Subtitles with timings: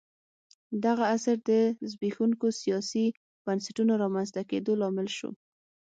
[0.85, 1.51] دغه عصر د
[1.91, 3.05] زبېښونکو سیاسي
[3.45, 5.29] بنسټونو رامنځته کېدو لامل شو